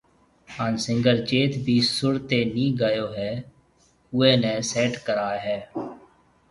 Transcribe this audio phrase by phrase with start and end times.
[0.55, 3.31] ھان سنگر جيٿ بِي سُر تي ني گايو ھيَََ
[4.13, 5.59] اوئي ني سيٽ ڪراوي ھيَََ